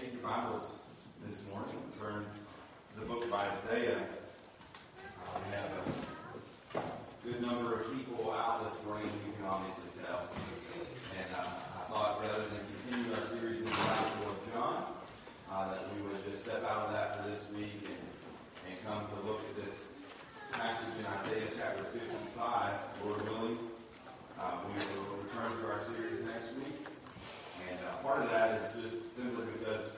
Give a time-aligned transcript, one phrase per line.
[0.00, 0.78] take your Bibles
[1.26, 4.00] this morning, turn to the book of Isaiah.
[4.00, 6.80] Uh, we have a
[7.28, 10.32] good number of people out this morning, you can obviously tell.
[11.20, 14.84] And uh, I thought rather than continue our series in the Gospel of John,
[15.52, 19.04] uh, that we would just step out of that for this week and, and come
[19.12, 19.88] to look at this
[20.52, 22.72] passage in Isaiah chapter 55,
[23.04, 23.58] Lord willing.
[24.40, 26.91] Uh, we will return to our series next week.
[27.72, 29.96] And uh, part of that is just simply because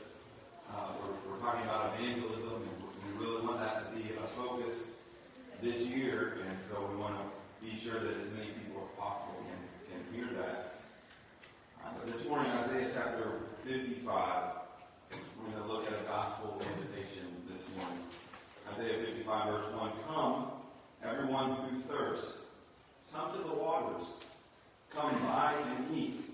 [0.71, 4.91] uh, we're, we're talking about evangelism, and we really want that to be a focus
[5.61, 9.35] this year, and so we want to be sure that as many people as possible
[9.51, 9.59] can,
[9.91, 10.75] can hear that.
[11.83, 14.53] Uh, but this morning, Isaiah chapter 55,
[15.11, 17.99] we're going to look at a gospel invitation this morning.
[18.73, 20.47] Isaiah 55, verse 1 Come,
[21.03, 22.47] everyone who thirsts,
[23.13, 24.21] come to the waters.
[24.91, 26.34] Come buy and eat.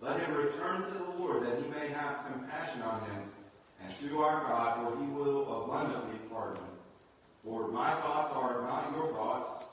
[0.00, 3.22] Let him return to the Lord, that he may have compassion on him,
[3.84, 6.62] and to our God, for he will abundantly pardon.
[7.44, 9.64] For my thoughts are not your thoughts,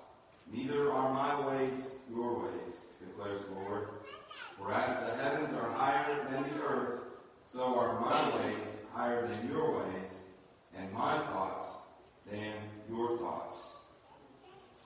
[0.51, 3.89] neither are my ways your ways, declares the Lord.
[4.57, 7.01] For as the heavens are higher than the earth,
[7.45, 10.23] so are my ways higher than your ways,
[10.75, 11.77] and my thoughts
[12.31, 12.53] than
[12.89, 13.75] your thoughts.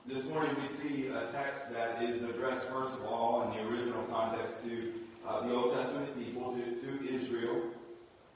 [0.06, 4.02] This morning we see a text that is addressed, first of all, in the original
[4.04, 4.99] context to
[5.30, 7.62] uh, the Old Testament people, to, to Israel.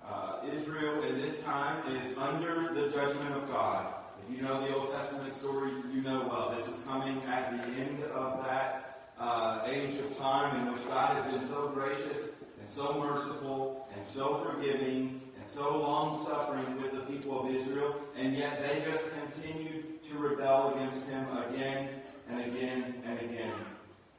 [0.06, 3.94] Uh, Israel in this time is under the judgment of God.
[4.22, 6.55] If you know the Old Testament story, you know well.
[6.56, 11.16] This is coming at the end of that uh, age of time in which God
[11.16, 16.93] has been so gracious and so merciful and so forgiving and so long suffering with
[16.93, 21.88] the people of Israel, and yet they just continued to rebel against Him again
[22.31, 23.74] and again and again.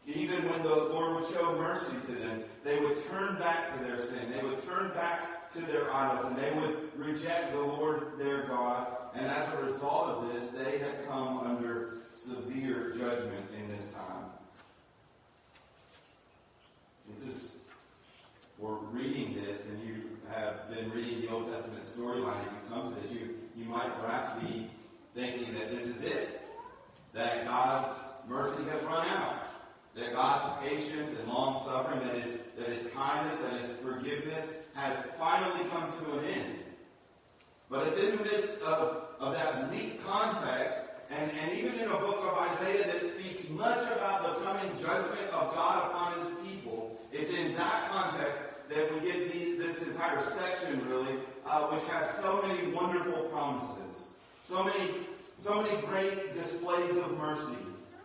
[0.07, 3.99] Even when the Lord would show mercy to them, they would turn back to their
[3.99, 4.19] sin.
[4.31, 8.87] They would turn back to their idols, and they would reject the Lord their God.
[9.15, 14.25] And as a result of this, they had come under severe judgment in this time.
[17.15, 17.57] This is,
[18.59, 22.41] we're reading this, and you have been reading the Old Testament storyline.
[22.41, 24.69] If you come to this, you, you might perhaps be
[25.15, 26.41] thinking that this is it,
[27.13, 29.54] that God's mercy has run out
[29.95, 35.05] that God's patience and long suffering, that his, that his kindness and his forgiveness has
[35.17, 36.55] finally come to an end.
[37.69, 41.97] But it's in the midst of, of that bleak context, and, and even in a
[41.97, 46.99] book of Isaiah that speaks much about the coming judgment of God upon his people,
[47.13, 52.09] it's in that context that we get the, this entire section, really, uh, which has
[52.09, 54.09] so many wonderful promises,
[54.41, 54.89] so many,
[55.37, 57.55] so many great displays of mercy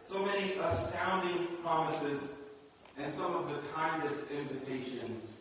[0.03, 2.35] so many astounding promises
[2.99, 5.35] and some of the kindest invitations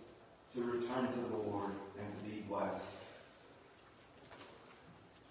[0.54, 2.92] to return to the Lord and to be blessed.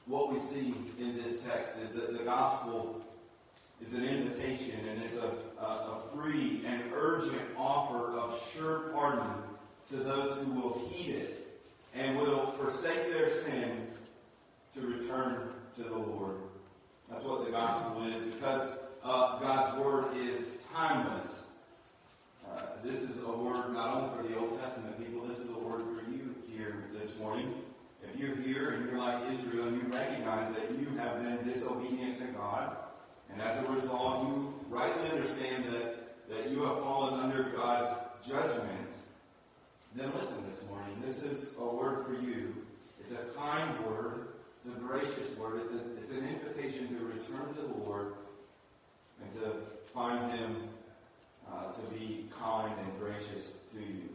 [0.07, 3.03] What we see in this text is that the gospel
[3.83, 9.31] is an invitation and it's a, a, a free and urgent offer of sure pardon
[9.91, 11.63] to those who will heed it
[11.95, 13.89] and will forsake their sin
[14.75, 16.37] to return to the Lord.
[17.11, 18.79] That's what the gospel is because
[19.09, 21.47] uh, God's word is timeless.
[22.47, 25.59] Uh, this is a word not only for the Old Testament people, this is a
[25.59, 27.55] word for you here this morning.
[28.03, 32.19] If you're here and you're like Israel and you recognize that you have been disobedient
[32.19, 32.77] to God,
[33.33, 37.91] and as a result you rightly understand that, that you have fallen under God's
[38.27, 38.91] judgment,
[39.95, 41.03] then listen this morning.
[41.05, 42.55] This is a word for you.
[43.01, 44.29] It's a kind word.
[44.63, 45.63] It's a gracious word.
[45.63, 48.13] It's, a, it's an invitation to return to the Lord
[49.23, 49.53] and to
[49.93, 50.57] find Him
[51.51, 54.09] uh, to be kind and gracious to you.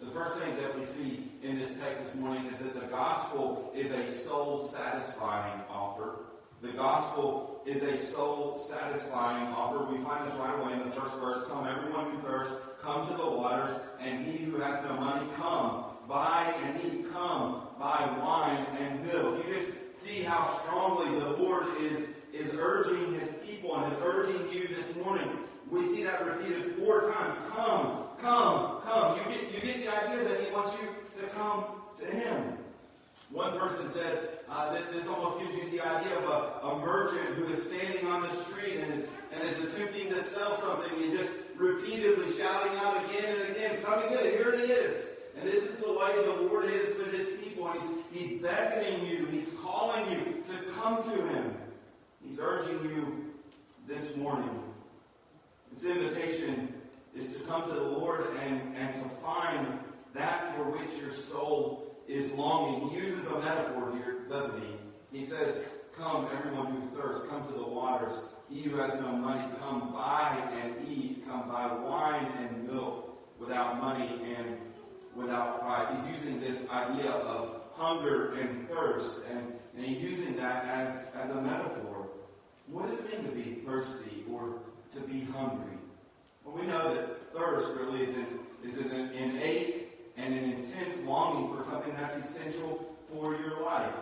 [0.00, 3.72] The first thing that we see in this text this morning is that the gospel
[3.74, 6.20] is a soul satisfying offer.
[6.62, 9.84] The gospel is a soul satisfying offer.
[9.92, 11.44] We find this right away in the first verse.
[11.48, 15.84] Come, everyone who thirsts, come to the waters, and he who has no money, come.
[16.08, 19.44] Buy and eat, come, buy wine and milk.
[19.46, 23.34] You just see how strongly the Lord is, is urging his
[23.74, 25.28] and is urging you this morning.
[25.70, 27.34] We see that repeated four times.
[27.54, 29.18] Come, come, come.
[29.18, 30.88] You get, you get the idea that he wants you
[31.20, 31.64] to come
[31.98, 32.58] to him.
[33.30, 37.36] One person said uh, that this almost gives you the idea of a, a, merchant
[37.36, 41.12] who is standing on the street and is, and is attempting to sell something and
[41.12, 45.10] just repeatedly shouting out again and again, get it, here it is.
[45.38, 47.70] And this is the way the Lord is with his people.
[47.72, 51.54] He's, he's beckoning you, he's calling you to come to him.
[52.24, 53.27] He's urging you
[53.88, 54.62] this morning.
[55.72, 56.74] This invitation
[57.16, 59.66] is to come to the Lord and, and to find
[60.12, 62.90] that for which your soul is longing.
[62.90, 65.18] He uses a metaphor here, doesn't he?
[65.18, 65.64] He says,
[65.96, 68.20] Come, everyone who thirsts, come to the waters.
[68.50, 71.26] He who has no money, come buy and eat.
[71.26, 74.58] Come buy wine and milk without money and
[75.16, 75.88] without price.
[75.90, 81.30] He's using this idea of hunger and thirst, and, and he's using that as, as
[81.30, 81.87] a metaphor.
[82.70, 84.60] What does it mean to be thirsty or
[84.94, 85.78] to be hungry?
[86.44, 88.26] Well, we know that thirst really is an,
[88.64, 93.92] is an innate and an intense longing for something that's essential for your life.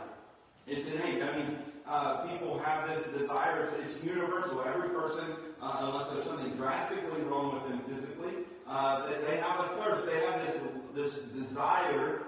[0.67, 1.21] It's innate.
[1.21, 3.63] That means uh, people have this desire.
[3.63, 4.65] It's, it's universal.
[4.67, 5.25] Every person,
[5.63, 8.33] uh, unless there's something drastically wrong with them physically,
[8.67, 10.07] uh, they, they, have a thirst.
[10.07, 10.61] They have this,
[10.95, 12.23] this desire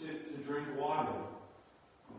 [0.00, 1.12] to, to drink water.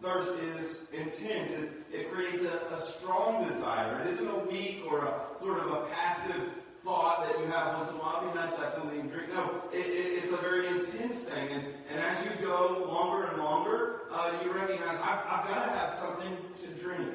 [0.06, 1.54] Thirst is intense.
[1.54, 4.02] It, it creates a, a strong desire.
[4.02, 6.52] It isn't a weak or a sort of a passive
[6.84, 8.22] thought that you have once in a while.
[8.22, 9.34] Be nice to have something to drink.
[9.34, 11.50] No, it, it, it's a very intense thing.
[11.52, 15.72] And, and as you go longer and longer, uh, you recognize I've, I've got to
[15.72, 17.10] have something to drink.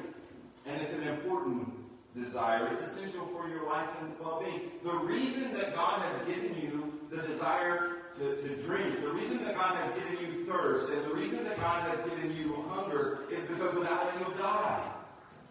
[0.67, 1.69] And it's an important
[2.13, 2.67] desire.
[2.73, 4.69] It's essential for your life and well-being.
[4.83, 9.55] The reason that God has given you the desire to, to drink, the reason that
[9.55, 12.60] God has given you thirst, and the reason that God has given you
[12.91, 14.91] hunger is because without it you'll die.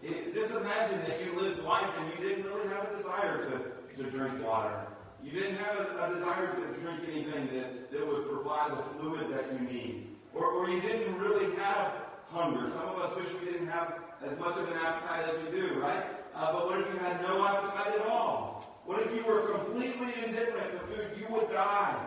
[0.03, 4.03] It, just imagine that you lived life and you didn't really have a desire to,
[4.03, 4.87] to drink water.
[5.23, 9.31] You didn't have a, a desire to drink anything that, that would provide the fluid
[9.33, 10.07] that you need.
[10.33, 11.93] Or, or you didn't really have
[12.29, 12.71] hunger.
[12.71, 13.95] Some of us wish we didn't have
[14.25, 16.05] as much of an appetite as we do, right?
[16.35, 18.81] Uh, but what if you had no appetite at all?
[18.87, 21.11] What if you were completely indifferent to food?
[21.19, 22.07] You would die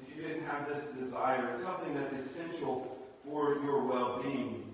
[0.00, 1.50] if you didn't have this desire.
[1.50, 2.93] It's something that's essential
[3.24, 4.72] for your well-being.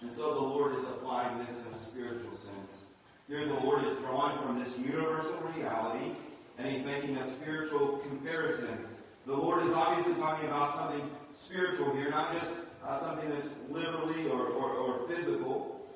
[0.00, 2.86] And so the Lord is applying this in a spiritual sense.
[3.28, 6.12] Here the Lord is drawing from this universal reality,
[6.56, 8.86] and he's making a spiritual comparison.
[9.26, 12.52] The Lord is obviously talking about something spiritual here, not just
[12.86, 15.86] uh, something that's literally or, or, or physical.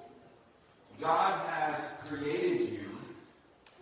[1.01, 2.99] God has created you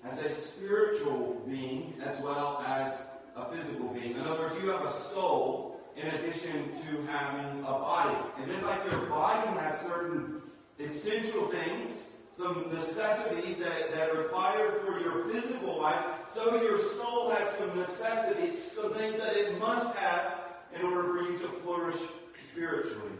[0.05, 3.05] as a spiritual being as well as
[3.37, 4.13] a physical being.
[4.13, 8.17] In other words, you have a soul in addition to having a body.
[8.39, 10.41] And just like your body has certain
[10.79, 17.31] essential things, some necessities that, that are required for your physical life, so your soul
[17.31, 20.41] has some necessities, some things that it must have
[20.75, 22.01] in order for you to flourish
[22.49, 23.13] spiritually.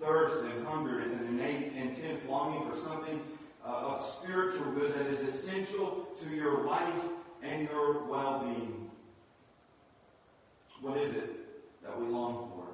[0.00, 3.20] Thirst and hunger is an innate, intense longing for something
[3.64, 7.02] uh, of spiritual good that is essential to your life
[7.42, 8.90] and your well being.
[10.80, 11.41] What is it
[11.82, 12.66] that we long for?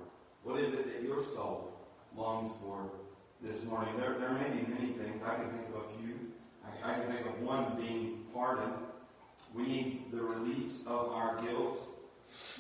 [0.43, 1.73] What is it that your soul
[2.17, 2.91] longs for
[3.43, 3.91] this morning?
[3.99, 5.23] There, there may be many things.
[5.25, 6.15] I can think of a few.
[6.65, 8.71] I, I can think of one being pardon.
[9.55, 11.79] We need the release of our guilt.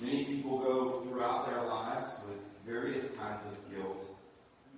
[0.02, 4.05] Many people go throughout their lives with various kinds of guilt.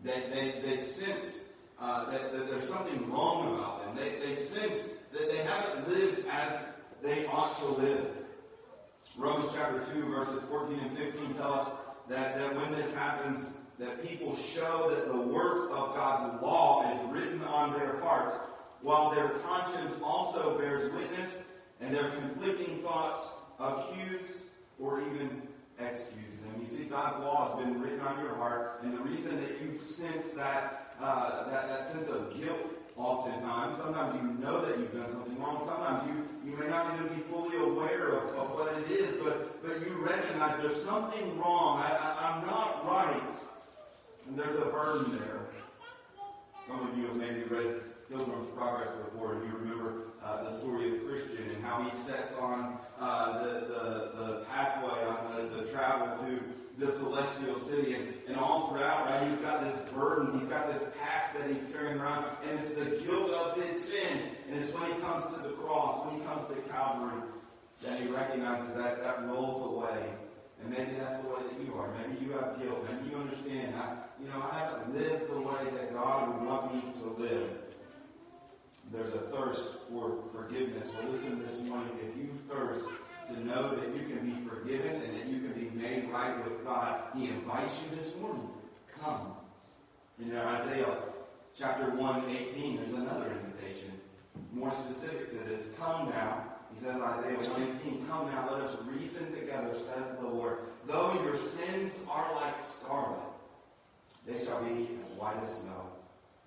[0.03, 1.51] They, they, they sense
[1.81, 3.97] uh, that, that, there's something wrong about them.
[3.97, 6.73] They, they sense that they haven't lived as
[7.03, 8.07] they ought to live.
[9.21, 11.73] Romans chapter 2, verses 14 and 15 tell us
[12.09, 17.13] that, that when this happens, that people show that the work of God's law is
[17.13, 18.33] written on their hearts,
[18.81, 21.43] while their conscience also bears witness,
[21.83, 24.45] and their conflicting thoughts accuse
[24.79, 25.43] or even
[25.79, 26.59] excuse them.
[26.59, 29.79] You see, God's law has been written on your heart, and the reason that you
[29.79, 35.11] sense that, uh, that, that sense of guilt oftentimes, sometimes you know that you've done
[35.11, 38.91] something wrong, sometimes you, you may not even be fully aware of, of what it
[38.91, 41.79] is, but, but you recognize there's something wrong.
[41.79, 43.31] I, I, I'm not right.
[44.29, 45.41] And there's a burden there.
[46.67, 47.81] Some of you have maybe read
[48.11, 52.37] Pilgrim's Progress before, and you remember uh, the story of Christian and how he sets
[52.39, 56.39] on uh, the, the, the pathway, on the, the travel to
[56.79, 57.95] the celestial city.
[57.95, 61.67] And, and all throughout, right, he's got this burden, he's got this pack that he's
[61.73, 64.19] carrying around, and it's the guilt of his sin.
[64.49, 67.23] And it's when he comes to the cross, when he comes to Calvary,
[67.83, 70.11] that he recognizes that that rolls away.
[70.63, 71.89] And maybe that's the way that you are.
[71.97, 72.87] Maybe you have guilt.
[72.91, 73.75] Maybe you understand.
[73.77, 77.51] I, you know, I haven't lived the way that God would want me to live.
[78.93, 80.91] There's a thirst for forgiveness.
[80.99, 81.93] Well, listen this morning.
[82.03, 82.91] If you thirst
[83.29, 86.65] to know that you can be forgiven and that you can be made right with
[86.65, 88.49] God, He invites you this morning.
[89.01, 89.35] Come.
[90.21, 90.99] In Isaiah
[91.57, 93.91] chapter 1, 18, there's another invitation,
[94.53, 95.75] more specific to this.
[95.79, 96.45] Come now.
[96.75, 100.59] He says, Isaiah 118, Come now, let us reason together, says the Lord.
[100.87, 103.19] Though your sins are like scarlet,
[104.27, 105.87] they shall be as white as snow.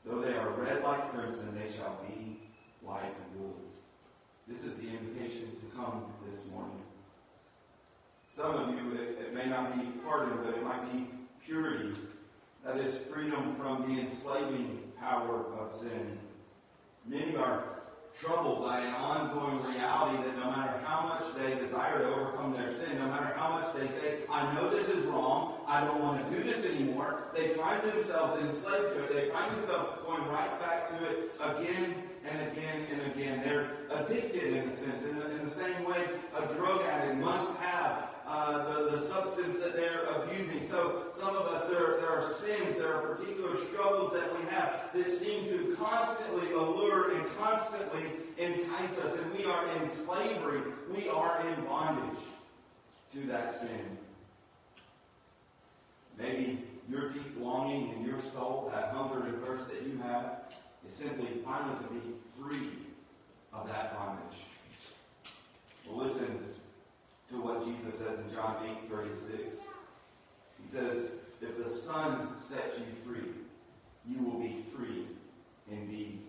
[0.05, 2.39] Though they are red like crimson, they shall be
[2.85, 3.55] like wool.
[4.47, 6.82] This is the invitation to come this morning.
[8.33, 11.05] Some of you, it, it may not be pardon, but it might be
[11.45, 11.93] purity.
[12.65, 16.17] That is freedom from the enslaving power of sin.
[17.05, 17.63] Many are
[18.19, 22.73] troubled by an ongoing reality that no matter how much they desire to overcome their
[22.73, 26.27] sin, no matter how much they say, I know this is wrong, I don't want
[26.27, 29.13] to do this anymore, they find themselves enslaved to it.
[29.13, 33.43] They find themselves going right back to it again and again and again.
[33.43, 35.05] They're addicted in a sense.
[35.05, 36.03] In the, in the same way
[36.35, 40.61] a drug addict must have uh, the, the substance that they're abusing.
[40.61, 44.89] So some of us, there, there are sins, there are particular struggles that we have
[44.93, 48.03] that seem to constantly allure and constantly
[48.37, 49.19] entice us.
[49.19, 50.61] And we are in slavery.
[50.95, 52.21] We are in bondage
[53.13, 53.97] to that sin.
[56.17, 60.53] Maybe your deep longing in your soul, that hunger and thirst that you have,
[60.85, 62.01] is simply finally to be
[62.39, 62.69] free
[63.51, 64.37] of that bondage.
[65.87, 66.52] Well, listen
[67.33, 69.61] to what Jesus says in John 8 36.
[70.61, 73.31] He says, If the Son sets you free,
[74.07, 75.07] you will be free
[75.71, 76.19] indeed.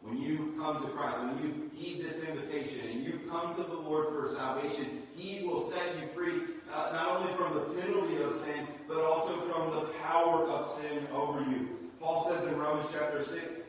[0.00, 3.76] When you come to Christ, when you heed this invitation and you come to the
[3.76, 6.42] Lord for salvation, He will set you free
[6.72, 11.06] uh, not only from the penalty of sin, but also from the power of sin
[11.12, 11.90] over you.
[12.00, 13.60] Paul says in Romans chapter 6,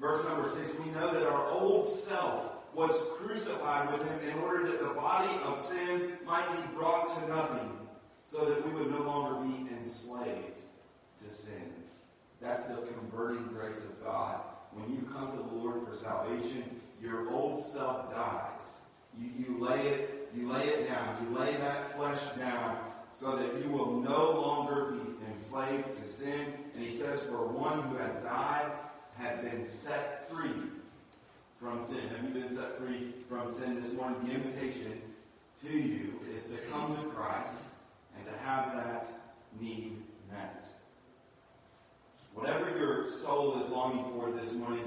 [0.00, 4.66] verse number 6, we know that our old self was crucified with him in order
[4.66, 7.70] that the body of sin might be brought to nothing,
[8.26, 10.52] so that we would no longer be enslaved
[11.24, 11.72] to sin.
[12.40, 14.40] That's the converting grace of God.
[14.72, 16.64] When you come to the Lord for salvation,
[17.00, 18.76] your old self dies.
[19.18, 21.16] You, you lay it, you lay it down.
[21.24, 22.78] You lay that flesh down
[23.14, 26.52] so that you will no longer be enslaved to sin.
[26.74, 28.70] And he says, For one who has died
[29.16, 30.75] has been set free
[31.60, 32.08] from sin.
[32.08, 34.18] Have you been set free from sin this morning?
[34.26, 35.00] The invitation
[35.64, 37.68] to you is to come to Christ
[38.16, 39.08] and to have that
[39.60, 40.62] need met.
[42.34, 44.84] Whatever your soul is longing for this morning,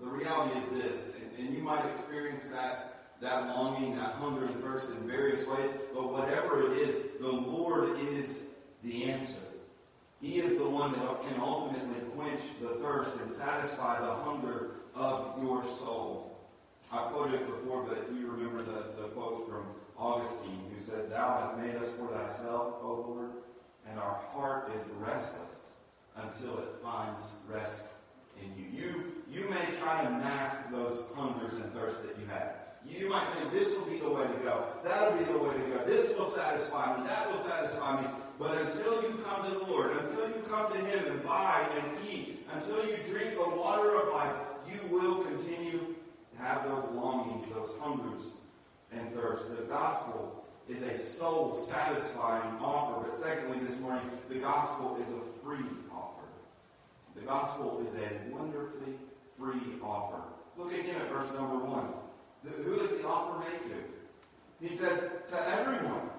[0.00, 4.62] the reality is this, and, and you might experience that that longing, that hunger and
[4.62, 8.44] thirst in various ways, but whatever it is, the Lord is
[8.82, 9.40] the answer.
[10.20, 15.42] He is the one that can ultimately quench the thirst and satisfy the hunger of
[15.42, 16.38] your soul.
[16.92, 19.66] I've quoted it before, but you remember the, the quote from
[19.98, 23.30] Augustine who says, Thou hast made us for thyself, O Lord,
[23.88, 25.72] and our heart is restless
[26.16, 27.88] until it finds rest
[28.40, 28.70] in you.
[28.70, 32.54] You, you may try to mask those hungers and thirsts that you have.
[32.88, 34.64] You might think this will be the way to go.
[34.84, 35.84] That'll be the way to go.
[35.84, 37.06] This will satisfy me.
[37.06, 38.08] That will satisfy me.
[38.38, 42.08] But until you come to the Lord, until you come to Him and buy and
[42.08, 44.36] eat, until you drink the water of life,
[44.68, 45.94] you will continue
[46.32, 48.34] to have those longings, those hungers
[48.92, 49.48] and thirsts.
[49.48, 53.08] The gospel is a soul satisfying offer.
[53.08, 56.26] But secondly, this morning, the gospel is a free offer.
[57.14, 58.94] The gospel is a wonderfully
[59.38, 60.22] free offer.
[60.56, 61.88] Look again at verse number one.
[62.64, 64.66] Who is the offer made to?
[64.68, 66.10] He says, to everyone.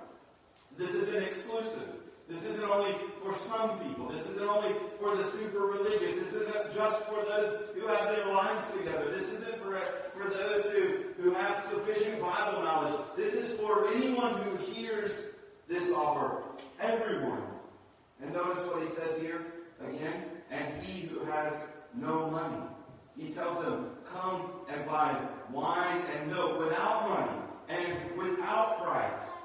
[0.78, 1.90] This isn't exclusive.
[2.28, 2.94] This isn't only
[3.24, 4.08] for some people.
[4.10, 6.16] This isn't only for the super religious.
[6.16, 9.10] This isn't just for those who have their lives together.
[9.12, 9.80] This isn't for,
[10.14, 12.94] for those who, who have sufficient Bible knowledge.
[13.16, 15.30] This is for anyone who hears
[15.70, 16.44] this offer.
[16.82, 17.44] Everyone.
[18.22, 19.46] And notice what he says here
[19.82, 20.26] again.
[20.52, 22.64] And he who has no money.
[23.18, 25.16] He tells them, come and buy
[25.52, 29.37] wine and milk without money and without price.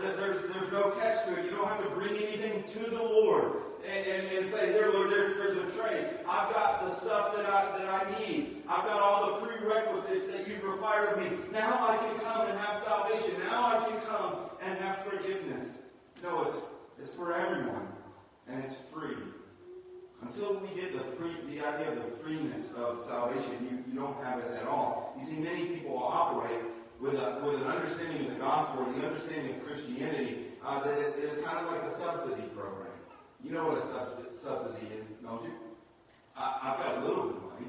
[0.00, 1.44] There's, there's no catch to it.
[1.44, 5.10] You don't have to bring anything to the Lord and, and, and say, Here, Lord,
[5.10, 6.06] there's, there's a trade.
[6.28, 8.62] I've got the stuff that I, that I need.
[8.68, 11.30] I've got all the prerequisites that you've required of me.
[11.52, 13.34] Now I can come and have salvation.
[13.50, 15.82] Now I can come and have forgiveness.
[16.22, 16.66] No, it's,
[17.00, 17.86] it's for everyone,
[18.48, 19.16] and it's free.
[20.22, 24.22] Until we get the free, the idea of the freeness of salvation, you, you don't
[24.24, 25.16] have it at all.
[25.18, 26.60] You see, many people operate
[27.00, 30.98] with, a, with an understanding of the gospel or the understanding of Christianity uh, that
[30.98, 32.86] it is kind of like a subsidy program.
[33.42, 35.52] You know what a subsidy, is, don't you?
[36.36, 37.66] I, I've got a little bit of money,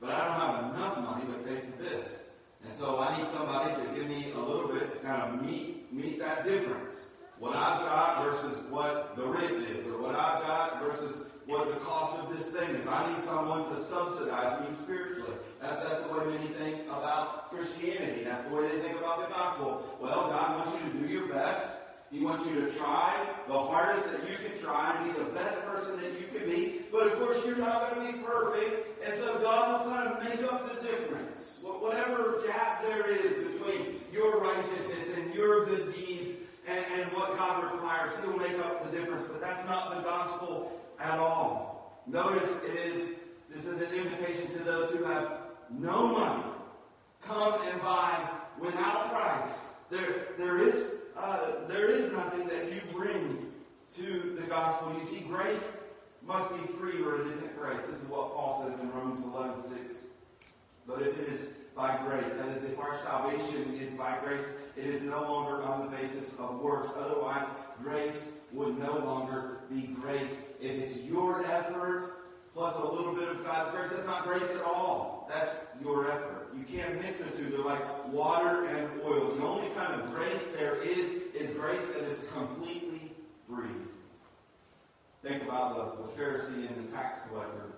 [0.00, 2.30] but I don't have enough money to pay for this.
[2.64, 5.92] And so I need somebody to give me a little bit to kind of meet,
[5.92, 7.08] meet that difference.
[7.40, 11.74] What I've got versus what the rent is, or what I've got versus what the
[11.80, 12.86] cost of this thing is.
[12.86, 15.34] I need someone to subsidize me spiritually.
[15.62, 18.24] That's, that's the way many think about Christianity.
[18.24, 19.96] That's the way they think about the gospel.
[20.00, 21.78] Well, God wants you to do your best.
[22.10, 23.14] He wants you to try
[23.46, 26.82] the hardest that you can try and be the best person that you can be.
[26.90, 29.06] But of course, you're not going to be perfect.
[29.06, 31.60] And so God will kind of make up the difference.
[31.62, 36.38] Whatever gap there is between your righteousness and your good deeds
[36.68, 39.26] and, and what God requires, He'll make up the difference.
[39.26, 42.02] But that's not the gospel at all.
[42.06, 43.10] Notice it is,
[43.48, 45.41] this is an invitation to those who have
[45.78, 46.44] no money.
[47.22, 49.72] Come and buy without price.
[49.90, 53.52] There, there is, uh, there is nothing that you bring
[53.96, 54.94] to the gospel.
[54.98, 55.76] You see, grace
[56.26, 57.86] must be free or it isn't grace.
[57.86, 60.04] This is what Paul says in Romans 11, 6.
[60.86, 64.84] But if it is by grace, that is, if our salvation is by grace, it
[64.84, 66.88] is no longer on the basis of works.
[66.98, 67.46] Otherwise,
[67.82, 70.40] grace would no longer be grace.
[70.60, 72.22] If it's your effort
[72.54, 75.28] plus a little bit of God's grace, that's not grace at all.
[75.30, 76.48] That's your effort.
[76.56, 77.48] You can't mix the two.
[77.50, 79.34] They're like water and oil.
[79.36, 83.12] The only kind of grace there is is grace that is completely
[83.48, 83.68] free.
[85.22, 87.72] Think about the, the Pharisee and the tax collector.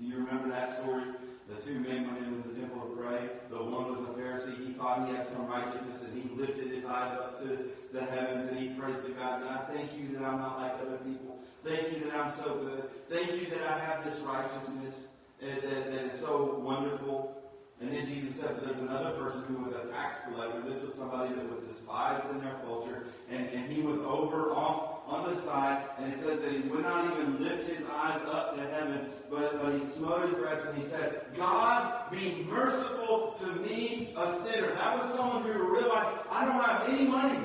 [0.00, 1.04] Do you remember that story?
[1.48, 3.28] The two men went into the temple to pray.
[3.50, 4.66] The one was a Pharisee.
[4.66, 8.48] He thought he had some righteousness and he lifted his eyes up to the heavens
[8.48, 9.42] and he praised God.
[9.42, 11.38] God, thank you that I'm not like other people.
[11.62, 12.84] Thank you that I'm so good.
[13.10, 15.08] Thank you that I have this righteousness
[15.42, 17.36] that, that, that is so wonderful.
[17.80, 20.60] And then Jesus said, but there's another person who was a tax collector.
[20.60, 23.06] This was somebody that was despised in their culture.
[23.28, 25.82] And, and he was over off on the side.
[25.98, 29.60] And it says that he would not even lift his eyes up to heaven, but,
[29.60, 34.72] but he smote his breast and he said, God, be merciful to me, a sinner.
[34.76, 37.40] That was someone who realized, I don't have any money.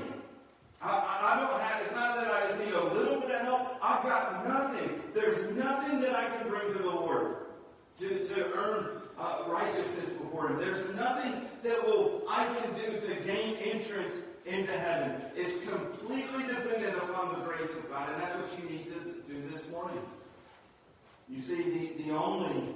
[0.84, 3.80] I, I don't have, it's not that I just need a little bit of help.
[3.82, 5.02] I've got nothing.
[5.15, 7.37] There's nothing that I can bring to the Lord
[7.99, 10.60] to, to earn uh, righteousness before Him.
[10.60, 14.13] There's nothing that will I can do to gain entrance
[14.45, 15.21] into heaven.
[15.36, 19.47] It's completely dependent upon the grace of God, and that's what you need to do
[19.49, 20.01] this morning.
[21.29, 22.75] You see, the, the only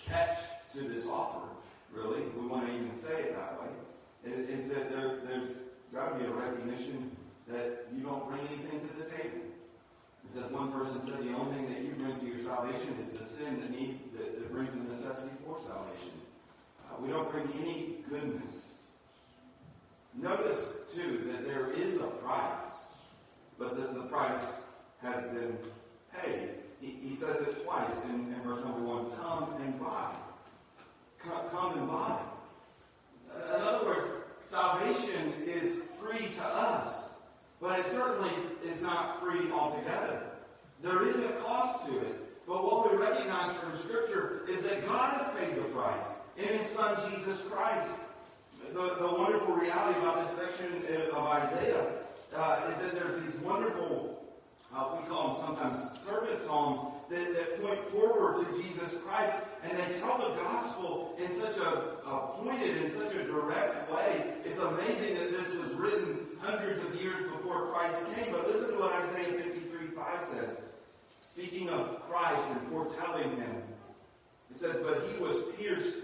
[0.00, 0.38] catch
[0.74, 1.46] to this offer,
[1.92, 3.68] really, we want to even say it that way,
[4.24, 5.50] is that there, there's
[5.92, 7.14] got to be a recognition
[7.48, 9.40] that you don't bring anything to the table.
[10.36, 13.24] As one person said, the only thing that you bring to your salvation is the
[13.24, 16.12] sin that, need, that, that brings the necessity for salvation.
[16.88, 18.76] Uh, we don't bring any goodness.
[20.14, 22.84] Notice, too, that there is a price,
[23.58, 24.62] but that the price
[25.02, 25.58] has been
[26.16, 26.48] paid.
[26.80, 30.12] He, he says it twice in, in, verse number one come and buy.
[31.22, 32.20] Come, come and buy.
[33.54, 34.06] In other words,
[34.44, 37.01] salvation is free to us.
[37.62, 38.32] But it certainly
[38.66, 40.20] is not free altogether.
[40.82, 42.44] There is a cost to it.
[42.44, 46.66] But what we recognize from Scripture is that God has paid the price in His
[46.66, 48.00] Son, Jesus Christ.
[48.74, 51.92] The, the wonderful reality about this section of Isaiah
[52.34, 54.24] uh, is that there's these wonderful,
[54.74, 59.78] uh, we call them sometimes servant songs, that, that point forward to Jesus Christ, and
[59.78, 64.34] they tell the gospel in such a, a pointed, in such a direct way.
[64.44, 68.32] It's amazing that this was written hundreds of years before Christ came.
[68.32, 70.62] But listen to what Isaiah 53 5 says.
[71.24, 73.62] Speaking of Christ and foretelling him,
[74.50, 75.94] it says, But he was pierced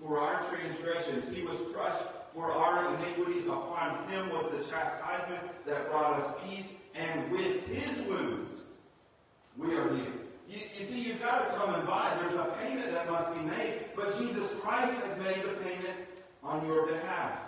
[0.00, 3.46] for our transgressions, he was crushed for our iniquities.
[3.46, 8.68] Upon him was the chastisement that brought us peace, and with his wounds
[9.56, 10.12] we are healed.
[10.48, 12.16] You, you, see, you've got to come and buy.
[12.22, 15.98] There's a payment that must be made, but Jesus Christ has made the payment
[16.42, 17.47] on your behalf.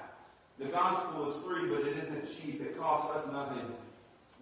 [0.61, 2.61] The gospel is free, but it isn't cheap.
[2.61, 3.65] It costs us nothing,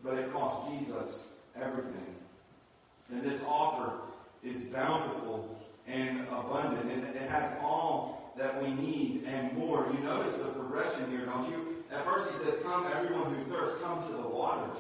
[0.03, 2.15] but it costs Jesus everything.
[3.11, 3.93] And this offer
[4.43, 9.87] is bountiful and abundant, and it has all that we need and more.
[9.93, 11.77] You notice the progression here, don't you?
[11.93, 14.79] At first he says, Come, everyone who thirsts, come to the waters.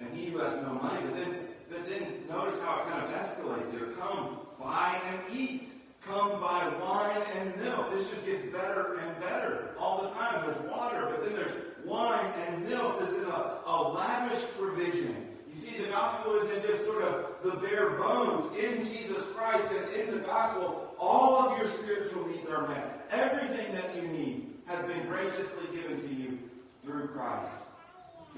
[0.00, 3.10] And he who has no money, but then but then notice how it kind of
[3.18, 3.94] escalates here.
[3.98, 5.71] Come, buy and eat.
[6.06, 7.92] Come buy wine and milk.
[7.92, 10.46] This just gets better and better all the time.
[10.46, 12.98] There's water, but then there's wine and milk.
[12.98, 15.28] This is a, a lavish provision.
[15.48, 18.50] You see, the gospel isn't just sort of the bare bones.
[18.58, 23.06] In Jesus Christ and in the gospel, all of your spiritual needs are met.
[23.10, 26.38] Everything that you need has been graciously given to you
[26.84, 27.64] through Christ.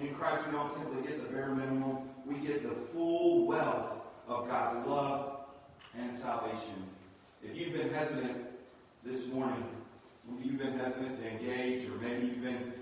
[0.01, 4.49] In Christ, we don't simply get the bare minimum, we get the full wealth of
[4.49, 5.47] God's love
[5.97, 6.94] and salvation.
[7.45, 8.47] If you've been hesitant
[9.05, 9.65] this morning,
[10.43, 12.73] you've been hesitant to engage, or maybe you've been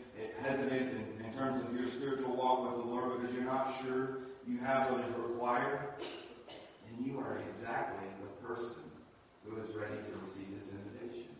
[0.42, 4.18] hesitant in, in terms of your spiritual walk with the Lord because you're not sure
[4.46, 8.83] you have what is required, then you are exactly the person
[9.44, 11.31] who is ready to receive this invitation.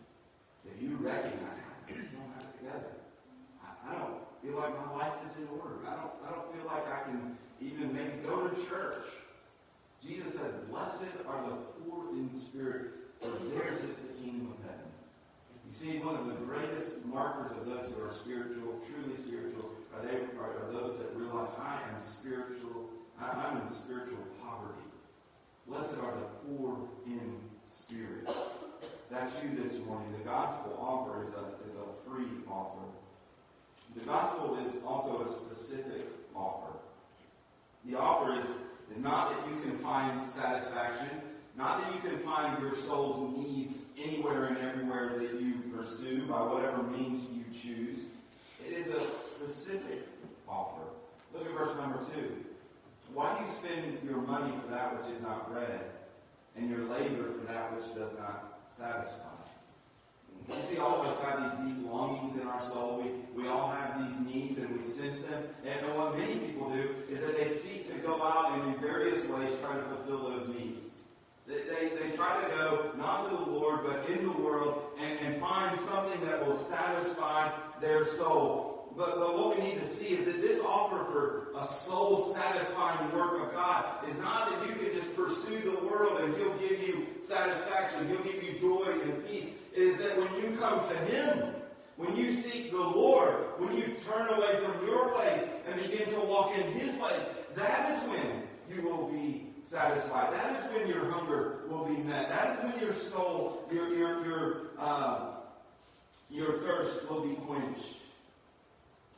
[0.65, 1.55] If you recognize,
[1.87, 2.95] just don't together.
[3.63, 5.75] I, I don't feel like my life is in order.
[5.87, 5.95] I
[6.31, 8.95] don't feel like I can even maybe go to church.
[10.05, 14.91] Jesus said, Blessed are the poor in spirit, for theirs is the kingdom of heaven.
[15.73, 20.05] You see, one of the greatest markers of those who are spiritual, truly spiritual, are,
[20.05, 24.85] they, are, those that realize I am spiritual, I, I'm in spiritual poverty.
[25.67, 28.29] Blessed are the poor in spirit.
[29.09, 30.13] That's you this morning.
[30.19, 32.85] The gospel offer is a, is a free offer.
[33.95, 36.05] The gospel is also a specific
[36.35, 36.71] offer.
[37.85, 38.45] The offer is,
[38.95, 41.09] is not that you can find satisfaction,
[41.55, 46.41] not that you can find your soul's needs anywhere and everywhere that you pursue by
[46.41, 48.05] whatever means you choose.
[48.65, 50.07] It is a specific
[50.47, 50.83] offer.
[51.33, 52.43] Look at verse number two.
[53.13, 55.91] Why do you spend your money for that which is not bread,
[56.55, 59.33] and your labor for that which does not satisfy?
[60.49, 63.01] You see, all of us have these deep longings in our soul.
[63.01, 65.43] We, we all have these needs and we sense them.
[65.65, 69.25] And what many people do is that they seek to go out and in various
[69.27, 70.92] ways try to fulfill those needs.
[71.47, 75.19] They, they, they try to go not to the Lord, but in the world and,
[75.19, 77.51] and find something that will satisfy
[77.81, 78.93] their soul.
[78.95, 83.11] But, but what we need to see is that this offer for a soul satisfying
[83.11, 86.81] work of God is not that you can just pursue the world and He'll give
[86.87, 90.95] you satisfaction, He'll give you joy and peace It is that when you come to
[91.11, 91.55] Him,
[91.97, 96.19] when you seek the Lord, when you turn away from your place and begin to
[96.21, 100.33] walk in His place, that is when you will be satisfied.
[100.33, 102.29] That is when your hunger will be met.
[102.29, 105.31] That is when your soul, your your your uh,
[106.29, 107.97] your thirst will be quenched.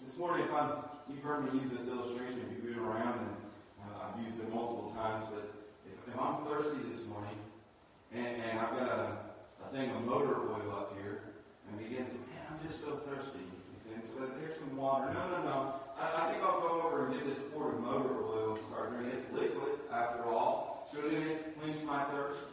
[0.04, 0.72] This morning, if I'm,
[1.10, 2.46] you've heard me use this illustration.
[2.50, 3.36] If you've been around, and
[3.82, 5.52] uh, I've used it multiple times, but
[5.86, 7.36] if, if I'm thirsty this morning,
[8.14, 9.18] and, and I've got a
[9.66, 11.22] a thing of motor oil up here
[11.70, 13.40] and begins, man, I'm just so thirsty.
[13.94, 15.14] And so here's some water.
[15.14, 15.74] No, no, no.
[16.00, 18.92] I, I think I'll go over and get this quart of motor oil and start
[18.92, 19.14] drinking.
[19.14, 20.88] It's liquid, after all.
[20.94, 22.46] Shouldn't it quench my thirst?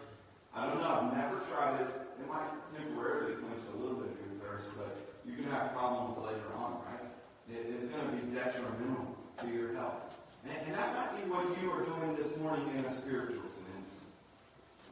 [0.55, 0.89] I don't know.
[0.89, 1.89] I've never tried it.
[2.21, 6.19] It might temporarily quench a little bit of your thirst, but you can have problems
[6.19, 7.05] later on, right?
[7.51, 10.15] It, it's going to be detrimental to your health.
[10.45, 14.05] And, and that might be what you are doing this morning in a spiritual sense.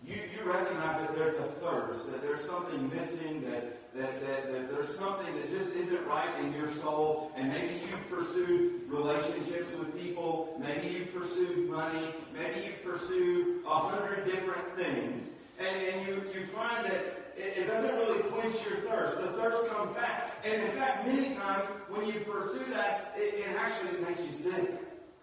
[0.07, 4.70] You, you recognize that there's a thirst, that there's something missing, that, that, that, that
[4.70, 10.00] there's something that just isn't right in your soul, and maybe you've pursued relationships with
[10.00, 16.14] people, maybe you've pursued money, maybe you've pursued a hundred different things, and, and you,
[16.35, 19.20] you find that it, it doesn't really quench your thirst.
[19.20, 20.37] The thirst comes back.
[20.44, 24.72] And in fact, many times when you pursue that, it, it actually makes you sick.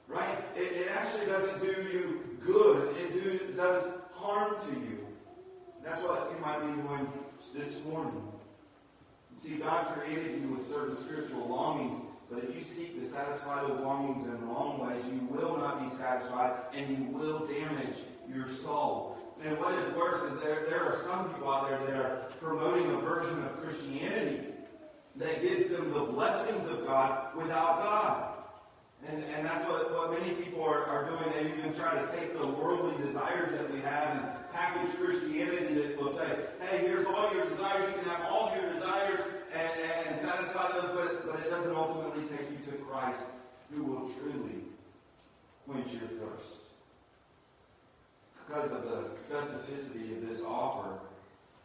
[0.07, 0.37] Right?
[0.55, 2.95] It, it actually doesn't do you good.
[2.97, 5.05] It do, does harm to you.
[5.83, 7.07] That's what you might be doing
[7.53, 8.23] this morning.
[9.47, 13.79] See, God created you with certain spiritual longings, but if you seek to satisfy those
[13.79, 17.95] longings in wrong ways, you will not be satisfied and you will damage
[18.29, 19.17] your soul.
[19.41, 22.91] And what is worse is there, there are some people out there that are promoting
[22.91, 24.47] a version of Christianity
[25.15, 28.33] that gives them the blessings of God without God.
[29.07, 31.23] And, and that's what, what many people are, are doing.
[31.31, 35.97] They even try to take the worldly desires that we have and package Christianity that
[35.97, 36.27] will say,
[36.69, 37.89] hey, here's all your desires.
[37.89, 39.21] You can have all your desires
[39.57, 43.29] and, and satisfy those, but, but it doesn't ultimately take you to Christ
[43.73, 44.63] who will truly
[45.67, 46.55] quench your thirst.
[48.45, 50.99] Because of the specificity of this offer,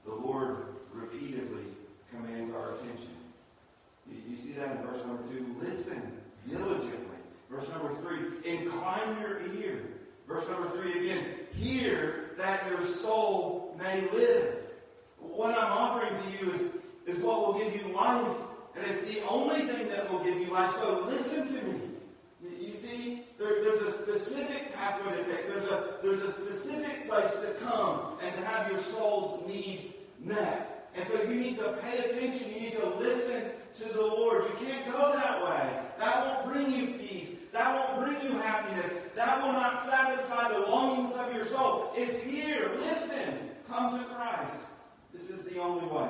[0.04, 1.64] the Lord repeatedly
[2.10, 3.14] commands our attention.
[4.10, 5.54] You, you see that in verse number two.
[5.62, 7.12] Listen diligently
[7.52, 9.82] Verse number three, incline your ear.
[10.26, 14.56] Verse number three again, hear that your soul may live.
[15.18, 16.68] What I'm offering to you is,
[17.06, 18.36] is what will give you life.
[18.74, 20.72] And it's the only thing that will give you life.
[20.72, 21.80] So listen to me.
[22.58, 25.48] You see, there, there's a specific pathway to take.
[25.48, 29.88] There's a, there's a specific place to come and to have your soul's needs
[30.18, 30.90] met.
[30.94, 32.52] And so you need to pay attention.
[32.52, 33.44] You need to listen
[33.80, 34.44] to the Lord.
[34.44, 35.80] You can't go that way.
[35.98, 37.34] That won't bring you peace.
[37.52, 38.92] That won't bring you happiness.
[39.14, 41.92] That will not satisfy the longings of your soul.
[41.94, 42.70] It's here.
[42.78, 43.50] Listen.
[43.68, 44.66] Come to Christ.
[45.12, 46.08] This is the only way.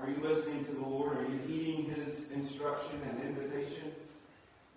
[0.00, 1.16] Are you listening to the Lord?
[1.16, 3.92] Are you heeding His instruction and invitation?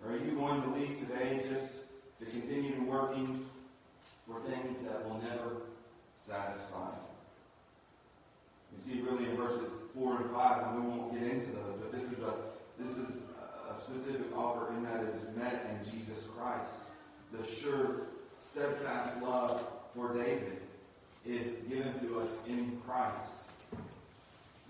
[0.02, 1.72] Or are you going to leave today just
[2.20, 3.44] to continue working
[4.26, 5.56] for things that will never
[6.16, 6.88] satisfy?
[8.72, 11.92] You see really in verses four and five, and we won't get into those, but
[11.92, 12.34] this is a
[12.78, 13.26] this is
[13.70, 16.76] a specific offer in that it is met in Jesus Christ.
[17.32, 18.06] The sure,
[18.38, 19.62] steadfast love
[19.94, 20.58] for David
[21.26, 23.32] is given to us in Christ.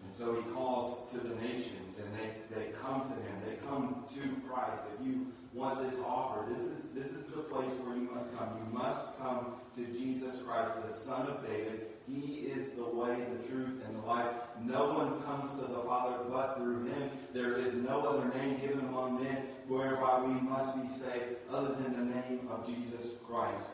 [0.04, 3.34] And so he calls to the nations and they, they come to him.
[3.46, 4.86] They come to Christ.
[4.98, 8.48] If you want this offer, this is, this is the place where you must come.
[8.58, 11.86] You must come to Jesus Christ, the Son of David.
[12.08, 14.26] He is the way, the truth, and the life.
[14.64, 17.10] No one comes to the Father but through him.
[17.32, 21.92] There is no other name given among men whereby we must be saved other than
[21.92, 23.72] the name of Jesus Christ.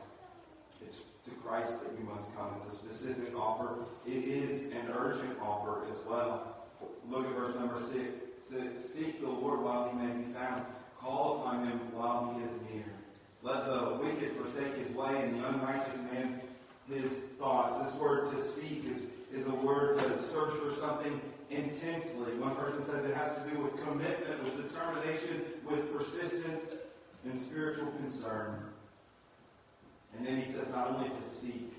[0.84, 2.52] It's to Christ that we must come.
[2.56, 2.68] It's
[3.06, 3.84] specific offer.
[4.06, 6.56] It is an urgent offer as well.
[7.08, 8.10] Look at verse number six.
[8.42, 10.64] Says, Seek the Lord while he may be found.
[11.00, 12.92] Call upon him while he is near.
[13.42, 16.40] Let the wicked forsake his way and the unrighteous man
[16.92, 17.80] his thoughts.
[17.80, 22.32] This word to seek is, is a word to search for something intensely.
[22.34, 26.60] One person says it has to do with commitment, with determination, with persistence,
[27.24, 28.62] and spiritual concern.
[30.16, 31.75] And then he says not only to seek,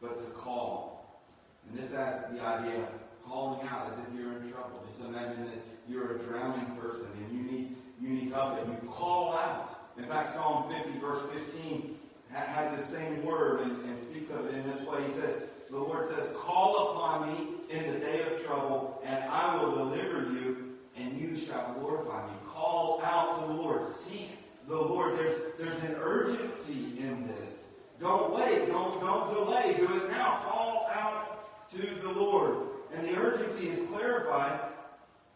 [0.00, 1.22] but to call.
[1.68, 2.88] And this has the idea of
[3.24, 4.84] calling out as if you're in trouble.
[4.88, 8.88] Just imagine that you're a drowning person and you need you need help and you
[8.90, 9.90] call out.
[9.96, 11.96] In fact, Psalm 50, verse 15,
[12.30, 15.02] has the same word and, and speaks of it in this way.
[15.04, 19.56] He says, the Lord says, Call upon me in the day of trouble, and I
[19.56, 22.32] will deliver you, and you shall glorify me.
[22.46, 23.82] Call out to the Lord.
[23.82, 25.18] Seek the Lord.
[25.18, 27.65] There's, there's an urgency in this.
[28.00, 28.68] Don't wait.
[28.68, 29.74] Don't, don't delay.
[29.78, 30.42] Do it now.
[30.48, 32.56] Call out to the Lord.
[32.94, 34.60] And the urgency is clarified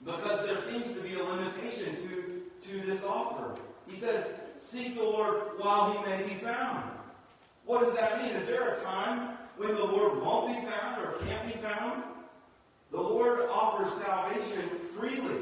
[0.05, 3.57] because there seems to be a limitation to, to this offer.
[3.87, 6.90] He says, Seek the Lord while he may be found.
[7.64, 8.33] What does that mean?
[8.33, 12.03] Is there a time when the Lord won't be found or can't be found?
[12.90, 14.68] The Lord offers salvation
[14.99, 15.40] freely,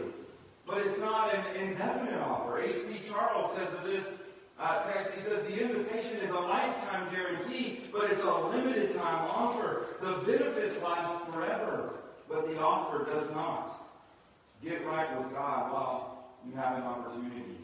[0.66, 2.60] but it's not an indefinite offer.
[2.60, 3.00] H.B.
[3.08, 4.14] Charles says of this
[4.60, 9.28] uh, text, he says the invitation is a lifetime guarantee, but it's a limited time
[9.28, 9.86] offer.
[10.00, 11.94] The benefits last forever,
[12.28, 13.74] but the offer does not.
[14.62, 17.58] Get right with God while you have an opportunity.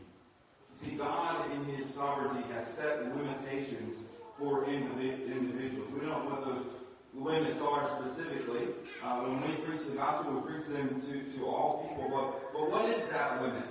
[0.72, 4.04] See, God in His sovereignty has set limitations
[4.38, 5.88] for individuals.
[5.92, 6.66] We don't know what those
[7.12, 8.68] limits are specifically.
[9.02, 12.08] Uh, when we preach the gospel, we preach them to, to all people.
[12.08, 13.62] But, but what is that limit?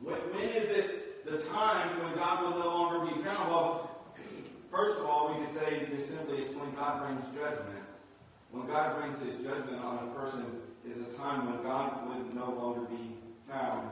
[0.00, 3.50] When, when is it the time when God will no longer be found?
[3.50, 3.90] Well,
[4.70, 7.84] first of all, we could say just simply it's when God brings judgment.
[8.52, 10.46] When God brings his judgment on a person
[10.88, 13.16] is a time when God would no longer be
[13.50, 13.90] found.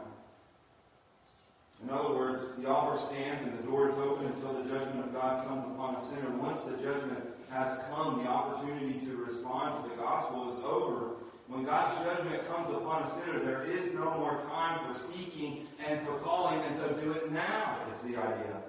[1.82, 5.12] In other words, the offer stands and the door is open until the judgment of
[5.12, 6.30] God comes upon a sinner.
[6.38, 11.16] Once the judgment has come, the opportunity to respond to the gospel is over.
[11.48, 16.06] When God's judgment comes upon a sinner, there is no more time for seeking and
[16.06, 18.62] for calling, and so do it now, is the idea.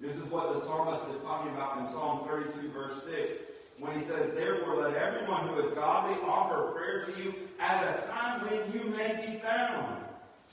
[0.00, 3.32] This is what the psalmist is talking about in Psalm 32, verse 6,
[3.78, 8.06] when he says, Therefore, let everyone who is godly offer prayer to you at a
[8.06, 10.04] time when you may be found.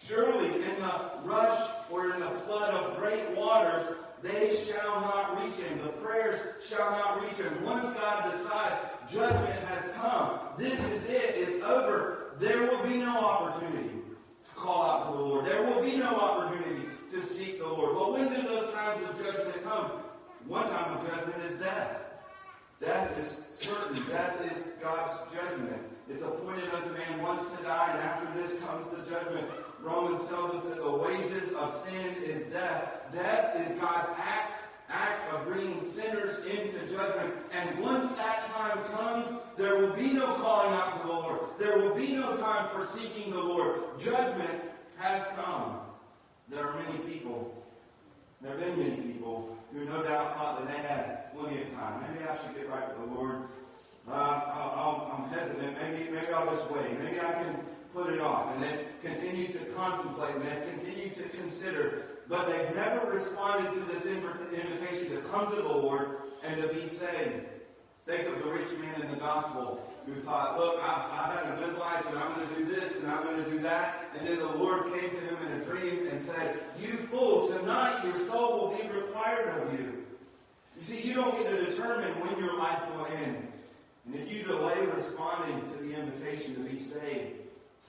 [0.04, 3.88] Surely in the rush or in the flood of great waters,
[4.22, 5.80] they shall not reach him.
[5.82, 7.64] The prayers shall not reach him.
[7.64, 8.76] Once God decides
[9.12, 13.97] judgment has come, this is it, it's over, there will be no opportunity
[14.58, 15.46] call out to the Lord.
[15.46, 17.96] There will be no opportunity to seek the Lord.
[17.96, 19.86] But when do those times of judgment come?
[20.46, 22.02] One time of judgment is death.
[22.82, 24.06] Death is certain.
[24.08, 25.82] Death is God's judgment.
[26.10, 29.46] It's appointed unto man once to die, and after this comes the judgment.
[29.82, 33.04] Romans tells us that the wages of sin is death.
[33.14, 34.54] Death is God's act,
[34.90, 37.34] act of bringing sinners into judgment.
[37.52, 41.40] And once that time comes, there will be no calling out to the Lord.
[41.60, 44.00] There will be no time for seeking the Lord.
[44.00, 44.62] Judgment
[44.98, 45.80] has come.
[46.50, 47.54] There are many people,
[48.42, 52.02] there have been many people who no doubt thought that they had plenty of time.
[52.02, 53.44] Maybe I should get right with the Lord.
[54.10, 55.76] Uh, i am hesitant.
[55.82, 56.98] Maybe, maybe I'll just wait.
[57.02, 57.60] Maybe I can
[57.94, 58.54] put it off.
[58.54, 62.06] And they've continued to contemplate and they've continued to consider.
[62.30, 66.86] But they've never responded to this invitation to come to the Lord and to be
[66.88, 67.46] saved.
[68.06, 71.62] Think of the rich man in the gospel who thought, look, I've, I've had a
[71.62, 74.06] good life and I'm going to do this and I'm going to do that.
[74.18, 78.02] And then the Lord came to him in a dream and said, you fool, tonight
[78.06, 80.06] your soul will be required of you.
[80.78, 83.52] You see, you don't get to determine when your life will end.
[84.06, 87.40] And if you delay responding to the invitation to be saved,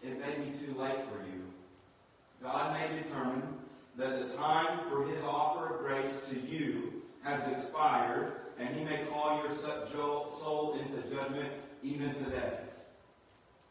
[0.03, 1.38] it may be too late for you.
[3.99, 9.01] That the time for his offer of grace to you has expired, and he may
[9.11, 11.51] call your soul into judgment
[11.83, 12.59] even today.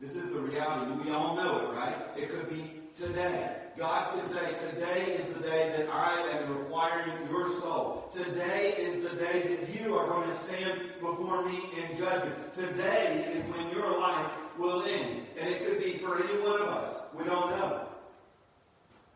[0.02, 0.92] This is the reality.
[1.06, 1.96] We all know it, right?
[2.18, 3.56] It could be today.
[3.78, 8.12] God could say, Today is the day that I am requiring your soul.
[8.12, 12.54] Today is the day that you are going to stand before me in judgment.
[12.54, 15.22] Today is when your life will end.
[15.40, 17.06] And it could be for any one of us.
[17.18, 17.87] We don't know.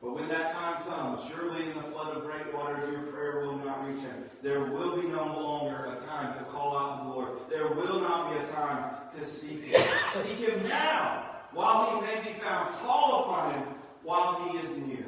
[0.02, 3.58] But when that time comes, surely in the flood of great waters your prayer will
[3.60, 4.24] not reach him.
[4.42, 7.30] There will be no longer a time to call out to the Lord.
[7.50, 9.82] There will not be a time to seek him.
[10.14, 12.76] seek him now, while he may be found.
[12.78, 13.64] Call upon him
[14.02, 15.06] while he is near.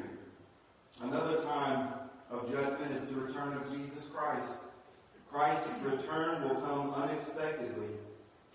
[1.00, 1.88] Another time
[2.30, 4.58] of judgment is the return of Jesus Christ.
[5.28, 7.88] Christ's return will come unexpectedly,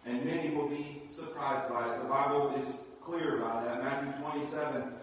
[0.05, 2.01] and many will be surprised by it.
[2.01, 3.83] The Bible is clear about that.
[3.83, 4.93] Matthew 27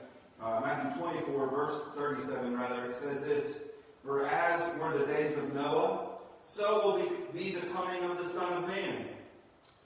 [0.42, 3.57] uh, Matthew 24, verse 37, rather, it says this
[4.05, 6.09] For as were the days of Noah,
[6.42, 9.07] so will be, the coming of the Son of Man.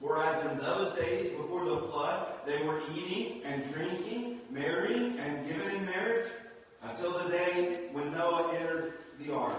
[0.01, 5.47] For as in those days before the flood, they were eating and drinking, marrying and
[5.47, 6.27] given in marriage,
[6.83, 9.57] until the day when Noah entered the ark.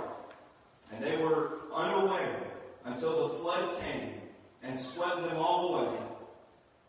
[0.92, 2.44] And they were unaware
[2.86, 4.14] until the flood came
[4.64, 5.98] and swept them all away.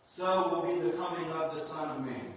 [0.04, 2.31] So will be the coming of the Son of Man.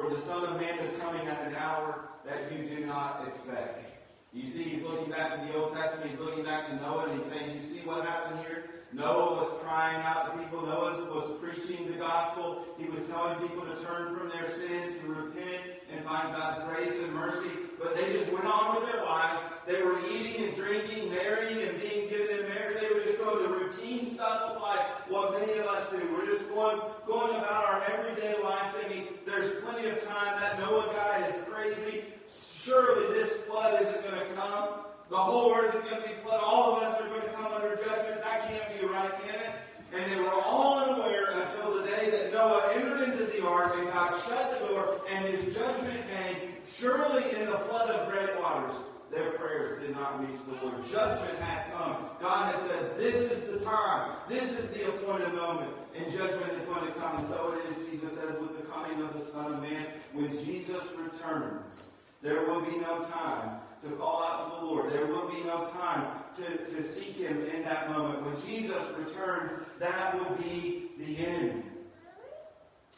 [0.00, 3.84] For the Son of Man is coming at an hour that you do not expect.
[4.32, 7.20] You see, he's looking back to the Old Testament, he's looking back to Noah, and
[7.20, 8.64] he's saying, You see what happened here?
[8.94, 10.62] Noah was crying out to people.
[10.62, 12.64] Noah was preaching the gospel.
[12.78, 16.98] He was telling people to turn from their sin, to repent, and find God's grace
[17.00, 17.50] and mercy.
[17.78, 19.44] But they just went on with their lives.
[19.66, 22.80] They were eating and drinking, marrying and being given in marriage.
[22.80, 22.99] They were
[23.30, 25.98] going the routine stuff of life, what many of us do.
[26.12, 30.40] We're just going, going about our everyday life thinking there's plenty of time.
[30.40, 32.04] That Noah guy is crazy.
[32.26, 34.68] Surely this flood isn't going to come.
[35.08, 36.44] The whole earth is going to be flooded.
[36.44, 38.22] All of us are going to come under judgment.
[38.22, 39.50] That can't be right, can it?
[39.92, 43.88] And they were all unaware until the day that Noah entered into the ark and
[43.92, 46.36] God shut the door and his judgment came.
[46.72, 48.76] Surely in the flood of great waters,
[49.10, 50.88] their prayers did not reach the Lord.
[50.90, 52.10] Judgment had come.
[52.20, 54.16] God had said, This is the time.
[54.28, 55.72] This is the appointed moment.
[55.96, 57.18] And judgment is going to come.
[57.18, 59.86] And so it is, Jesus says, with the coming of the Son of Man.
[60.12, 61.84] When Jesus returns,
[62.22, 64.92] there will be no time to call out to the Lord.
[64.92, 68.24] There will be no time to, to seek Him in that moment.
[68.24, 71.64] When Jesus returns, that will be the end.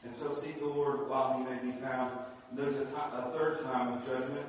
[0.04, 2.18] And so seek the Lord while He may be found.
[2.52, 4.46] There's a, a third time of judgment.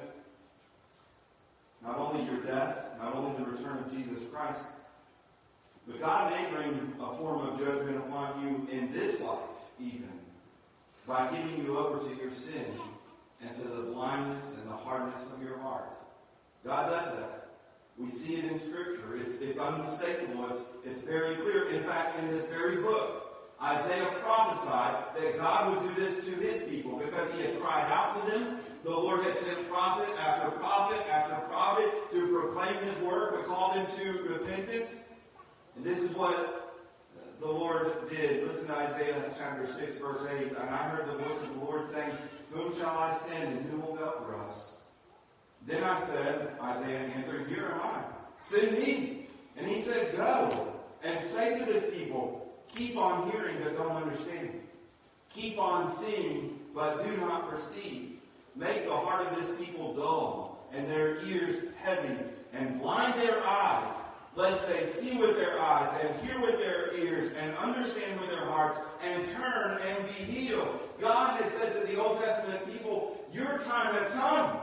[1.83, 4.67] Not only your death, not only the return of Jesus Christ,
[5.87, 9.39] but God may bring a form of judgment upon you in this life,
[9.79, 10.09] even,
[11.05, 12.65] by giving you over to your sin
[13.41, 15.93] and to the blindness and the hardness of your heart.
[16.65, 17.49] God does that.
[17.97, 19.17] We see it in Scripture.
[19.21, 20.47] It's, it's unmistakable.
[20.49, 21.67] It's, it's very clear.
[21.67, 23.19] In fact, in this very book,
[23.61, 28.25] Isaiah prophesied that God would do this to his people because he had cried out
[28.25, 28.59] to them.
[28.83, 33.73] The Lord had sent prophet after prophet after prophet to proclaim his word, to call
[33.73, 35.03] them to repentance.
[35.77, 36.83] And this is what
[37.39, 38.45] the Lord did.
[38.45, 40.47] Listen to Isaiah chapter 6, verse 8.
[40.49, 42.11] And I heard the voice of the Lord saying,
[42.51, 44.77] Whom shall I send, and who will go for us?
[45.65, 48.03] Then I said, Isaiah answered, Here am I.
[48.37, 49.27] Send me.
[49.55, 54.59] And he said, Go and say to this people, Keep on hearing, but don't understand.
[55.33, 58.12] Keep on seeing, but do not perceive.
[58.55, 62.17] Make the heart of this people dull, and their ears heavy,
[62.53, 63.93] and blind their eyes,
[64.35, 68.45] lest they see with their eyes, and hear with their ears, and understand with their
[68.45, 70.79] hearts, and turn and be healed.
[71.01, 74.57] God had said to the Old Testament people, Your time has come.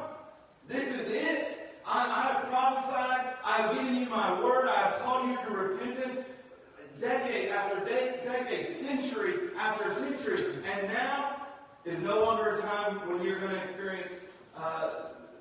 [0.69, 1.57] This is it.
[1.85, 3.35] I, have prophesied.
[3.45, 4.69] I've given you my word.
[4.69, 6.25] I have called you to repentance
[7.01, 10.55] decade after de- decade, century after century.
[10.73, 11.40] And now
[11.85, 14.27] is no longer a time when you're going to experience
[14.57, 14.91] uh,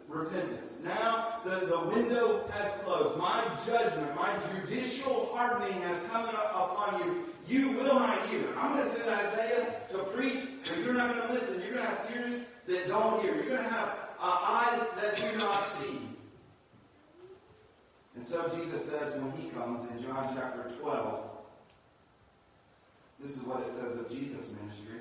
[0.08, 0.80] repentance.
[0.84, 3.18] Now the, the window has closed.
[3.18, 7.26] My judgment, my judicial hardening has come upon you.
[7.48, 8.46] You will not hear.
[8.58, 11.62] I'm going to send Isaiah to preach, but you're not going to listen.
[11.62, 13.36] You're going to have ears that don't hear.
[13.36, 16.00] You're going to have uh, eyes that do not see.
[18.16, 21.24] And so Jesus says when he comes in John chapter 12,
[23.20, 25.00] This is what it says of Jesus' ministry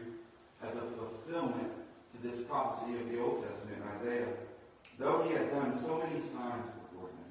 [0.62, 1.70] as a fulfillment
[2.12, 4.28] to this prophecy of the Old Testament Isaiah.
[4.98, 7.30] Though he had done so many signs before them,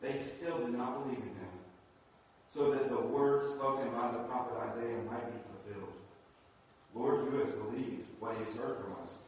[0.00, 1.54] they still did not believe in him,
[2.52, 5.92] so that the word spoken by the prophet Isaiah might be fulfilled.
[6.94, 9.24] Lord, you have believed what he has heard from us?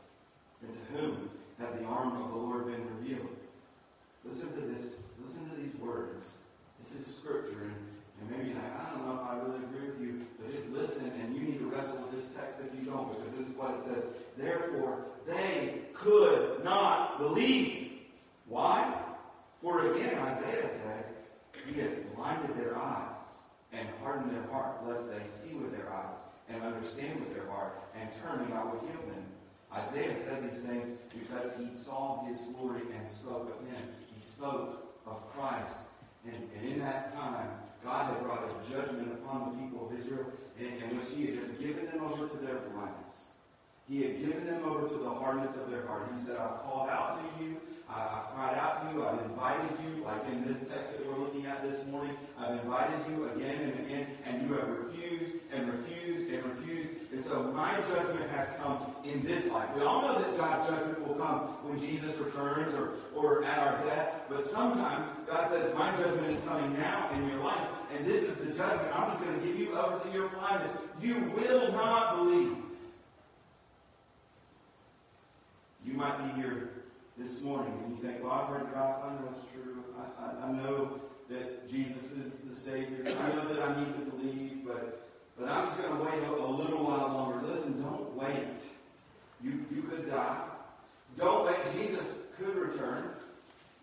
[0.62, 1.30] And to whom
[1.60, 3.28] has the arm of the Lord been revealed?
[4.24, 4.96] Listen to this.
[5.22, 6.32] Listen to these words.
[6.78, 7.70] This is scripture,
[8.20, 10.68] and maybe you're like, I don't know if I really agree with you, but just
[10.70, 13.54] listen, and you need to wrestle with this text if you don't, because this is
[13.56, 14.10] what it says.
[14.36, 17.92] Therefore, they could not believe.
[18.48, 18.94] Why?
[19.60, 21.04] For again, Isaiah said,
[21.66, 23.38] He has blinded their eyes
[23.72, 27.82] and hardened their heart, lest they see with their eyes and understand with their heart,
[27.94, 29.24] and turn and I will heal them.
[29.72, 33.88] Isaiah said these things because he saw his glory and spoke of him.
[34.14, 35.82] He spoke of Christ.
[36.24, 37.48] And, and in that time,
[37.86, 40.26] God had brought his judgment upon the people of Israel
[40.58, 43.30] in, in which he had just given them over to their blindness.
[43.88, 46.08] He had given them over to the hardness of their heart.
[46.12, 47.56] He said, I've called out to you.
[47.88, 49.06] I've cried out to you.
[49.06, 52.16] I've invited you, like in this text that we're looking at this morning.
[52.36, 56.90] I've invited you again and again, and you have refused and refused and refused.
[57.12, 59.68] And so my judgment has come in this life.
[59.76, 63.84] We all know that God's judgment will come when Jesus returns or, or at our
[63.84, 64.22] death.
[64.28, 67.68] But sometimes God says, My judgment is coming now in your life.
[67.94, 68.88] And this is the judgment.
[68.94, 70.76] I'm just going to give you over to your blindness.
[71.00, 72.56] You will not believe.
[75.84, 76.70] You might be here
[77.16, 79.10] this morning and you think, well, I've heard gospel.
[79.10, 79.84] I know it's true.
[79.96, 83.04] I, I, I know that Jesus is the Savior.
[83.06, 85.08] I know that I need to believe, but,
[85.38, 87.46] but I'm just going to wait a, a little while longer.
[87.46, 88.58] Listen, don't wait.
[89.42, 90.42] You, you could die.
[91.16, 91.56] Don't wait.
[91.76, 93.10] Jesus could return.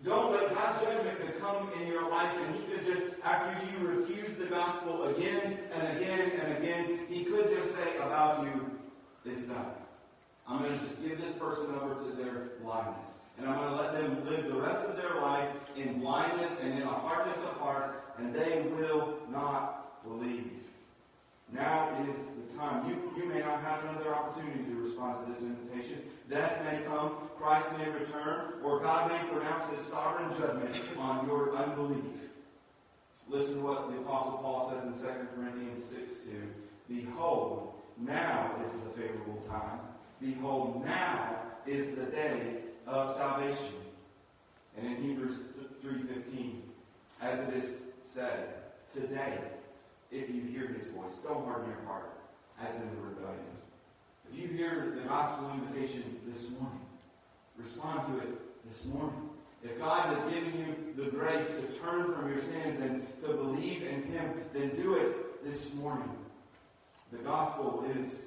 [0.03, 0.53] Don't wait.
[0.53, 4.47] God's judgment could come in your life, and He could just, after you refuse the
[4.47, 8.71] gospel again and again and again, He could just say about you,
[9.25, 9.65] it's done.
[10.47, 13.19] I'm going to just give this person over to their blindness.
[13.37, 16.73] And I'm going to let them live the rest of their life in blindness and
[16.73, 20.51] in a hardness of heart, and they will not believe.
[21.51, 22.89] Now is the time.
[22.89, 26.01] You, you may not have another opportunity to respond to this invitation.
[26.29, 31.55] Death may come, Christ may return, or God may pronounce his sovereign judgment on your
[31.55, 32.03] unbelief.
[33.29, 36.31] Listen to what the Apostle Paul says in 2 Corinthians 6 2.
[36.89, 39.79] Behold, now is the favorable time.
[40.21, 42.57] Behold, now is the day
[42.87, 43.73] of salvation.
[44.77, 45.43] And in Hebrews
[45.83, 46.55] 3.15,
[47.21, 48.55] as it is said,
[48.93, 49.39] today,
[50.11, 52.11] if you hear his voice, don't harden your heart,
[52.61, 53.52] as in the rebellion.
[54.35, 56.81] You hear the gospel invitation this morning,
[57.55, 59.29] respond to it this morning.
[59.63, 63.83] If God has given you the grace to turn from your sins and to believe
[63.83, 66.09] in him, then do it this morning.
[67.11, 68.25] The gospel is,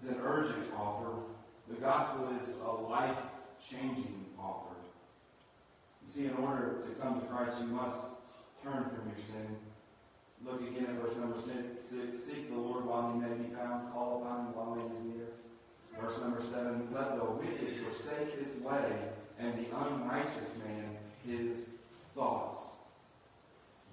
[0.00, 1.10] is an urgent offer.
[1.68, 4.74] The gospel is a life-changing offer.
[6.04, 8.04] You see, in order to come to Christ, you must
[8.62, 9.56] turn from your sin
[10.44, 11.84] Look again at verse number six.
[11.88, 13.92] Seek the Lord while he may be found.
[13.92, 15.26] Call upon him while he is near.
[16.00, 16.88] Verse number seven.
[16.92, 18.92] Let the wicked forsake his way,
[19.38, 21.68] and the unrighteous man his
[22.14, 22.72] thoughts.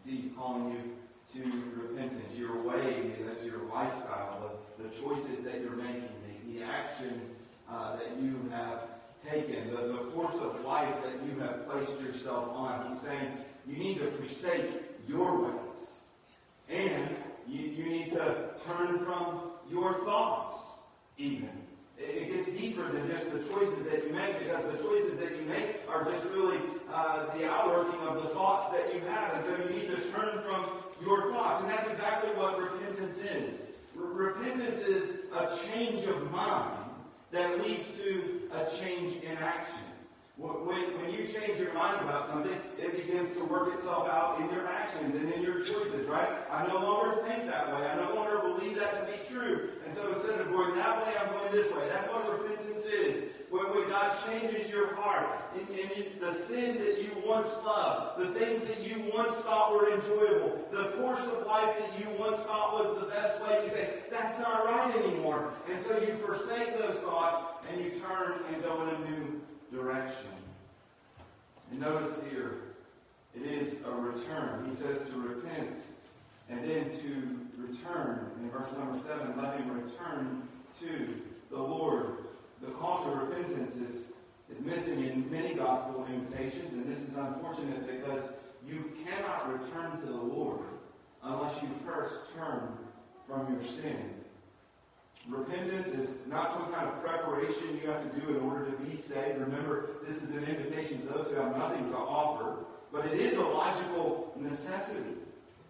[0.04, 2.38] See, he's calling you to repentance.
[2.38, 7.36] Your way, that's your lifestyle, the, the choices that you're making, the, the actions
[7.70, 8.84] uh, that you have
[9.30, 12.88] taken, the, the course of life that you have placed yourself on.
[12.89, 13.32] He's saying
[13.68, 14.72] you need to forsake
[15.08, 15.99] your ways.
[16.70, 17.16] And
[17.48, 20.80] you, you need to turn from your thoughts,
[21.18, 21.50] even.
[21.98, 25.44] It gets deeper than just the choices that you make because the choices that you
[25.44, 26.60] make are just really
[26.94, 29.34] uh, the outworking of the thoughts that you have.
[29.34, 30.66] And so you need to turn from
[31.04, 31.62] your thoughts.
[31.62, 33.68] And that's exactly what repentance is.
[33.96, 36.78] repentance is a change of mind
[37.32, 39.89] that leads to a change in action.
[40.40, 44.50] When, when you change your mind about something, it begins to work itself out in
[44.50, 46.30] your actions and in your choices, right?
[46.50, 47.86] I no longer think that way.
[47.86, 49.72] I no longer believe that to be true.
[49.84, 51.90] And so instead of going that way, I'm going this way.
[51.90, 53.26] That's what repentance is.
[53.50, 58.28] When, when God changes your heart, and, and the sin that you once loved, the
[58.40, 62.80] things that you once thought were enjoyable, the course of life that you once thought
[62.80, 65.54] was the best way, you say, that's not right anymore.
[65.70, 69.39] And so you forsake those thoughts and you turn and go in a new
[69.72, 70.30] direction.
[71.72, 72.56] And notice here,
[73.36, 74.66] it is a return.
[74.68, 75.78] He says to repent
[76.50, 78.32] and then to return.
[78.42, 80.44] In verse number 7, let him return
[80.82, 82.18] to the Lord.
[82.62, 84.04] The call to repentance is,
[84.52, 88.34] is missing in many gospel invitations, and this is unfortunate because
[88.68, 90.62] you cannot return to the Lord
[91.24, 92.78] unless you first turn
[93.28, 94.19] from your sin.
[95.30, 98.98] Repentance is not some kind of preparation you have to do in order to be
[98.98, 99.40] saved.
[99.40, 103.38] Remember, this is an invitation to those who have nothing to offer, but it is
[103.38, 105.16] a logical necessity.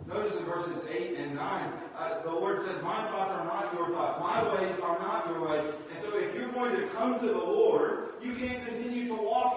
[0.08, 3.90] Notice in verses 8 and 9, uh, the Lord says, My thoughts are not your
[3.90, 4.18] thoughts.
[4.20, 5.66] My ways are not your ways.
[5.92, 8.99] And so if you're going to come to the Lord, you can't continue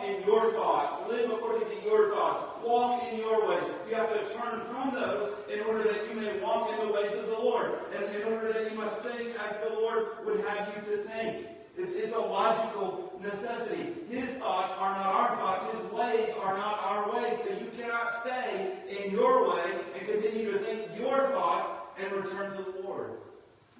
[0.05, 3.63] in your thoughts, live according to your thoughts, walk in your ways.
[3.89, 7.13] You have to turn from those in order that you may walk in the ways
[7.19, 7.79] of the Lord.
[7.95, 11.49] And in order that you must think as the Lord would have you to think.
[11.77, 13.95] It's, it's a logical necessity.
[14.11, 15.77] His thoughts are not our thoughts.
[15.77, 17.39] His ways are not our ways.
[17.43, 19.65] So you cannot stay in your way
[19.99, 23.13] and continue to think your thoughts and return to the Lord.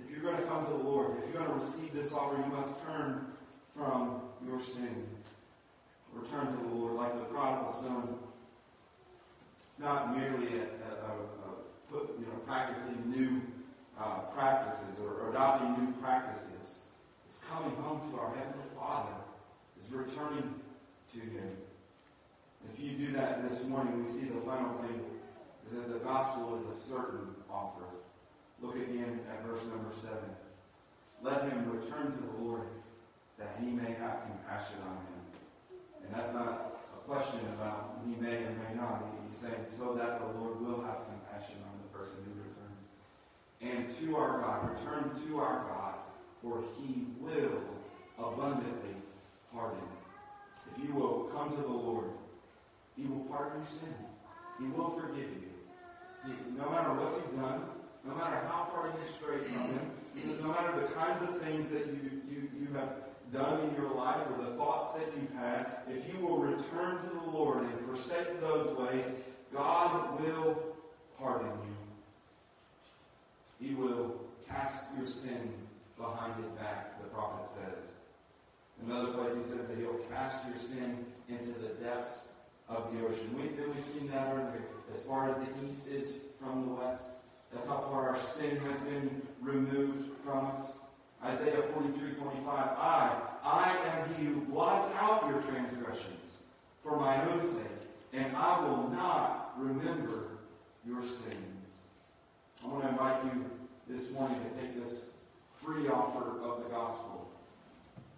[0.03, 2.37] If you're going to come to the Lord, if you're going to receive this offer,
[2.37, 3.27] you must turn
[3.77, 5.07] from your sin.
[6.13, 8.17] Return to the Lord like the prodigal son.
[9.69, 13.41] It's not merely a, a, a, a you know, practicing new
[13.99, 16.81] uh, practices or, or adopting new practices.
[17.27, 19.13] It's coming home to our Heavenly Father.
[19.83, 20.55] Is returning
[21.15, 21.57] to Him.
[22.73, 25.01] If you do that this morning, we see the final thing
[25.73, 27.85] that the gospel is a certain offer.
[28.61, 30.17] Look again at verse number 7.
[31.23, 32.69] Let him return to the Lord
[33.39, 35.22] that he may have compassion on him.
[36.13, 39.03] And that's not a question about he may or may not.
[39.27, 42.85] He's saying so that the Lord will have compassion on the person who returns.
[43.63, 45.95] And to our God, return to our God,
[46.43, 47.63] for he will
[48.19, 48.97] abundantly
[49.55, 49.81] pardon.
[50.71, 52.11] If you will come to the Lord,
[52.97, 53.95] he will pardon your sin.
[54.59, 55.49] He will forgive you.
[56.27, 57.63] He, no matter what you've done,
[58.07, 59.91] no matter how far you stray from him,
[60.43, 63.02] no matter the kinds of things that you, you, you have
[63.33, 67.09] done in your life or the thoughts that you've had, if you will return to
[67.09, 69.13] the Lord and forsake those ways,
[69.53, 70.63] God will
[71.19, 71.51] pardon
[73.61, 73.69] you.
[73.69, 75.53] He will cast your sin
[75.97, 77.97] behind his back, the prophet says.
[78.85, 82.33] Another place he says that he'll cast your sin into the depths
[82.69, 83.31] of the ocean.
[83.37, 84.63] We, we've seen that earlier.
[84.91, 87.09] As far as the east is from the west,
[87.53, 90.79] that's how far our sin has been removed from us.
[91.25, 92.49] Isaiah 43, 45.
[92.49, 96.39] I, I am he who blots out your transgressions
[96.83, 97.63] for my own sake,
[98.13, 100.39] and I will not remember
[100.85, 101.79] your sins.
[102.65, 103.45] I want to invite you
[103.89, 105.11] this morning to take this
[105.55, 107.31] free offer of the gospel.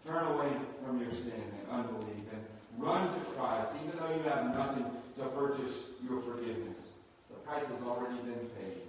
[0.06, 0.50] Turn away
[0.84, 2.42] from your sin and unbelief and
[2.78, 4.84] run to Christ, even though you have nothing
[5.18, 6.96] to purchase your forgiveness.
[7.30, 8.80] The price has already been paid.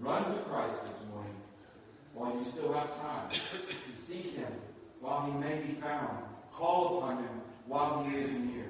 [0.00, 1.34] Run to Christ this morning
[2.14, 3.30] while you still have time.
[3.96, 4.52] Seek him
[5.00, 6.24] while he may be found.
[6.52, 8.66] Call upon him while he is near.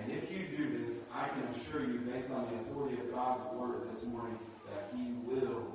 [0.00, 3.42] And if you do this, I can assure you, based on the authority of God's
[3.54, 5.66] word this morning, that he will